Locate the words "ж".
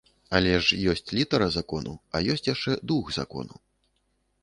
0.67-0.79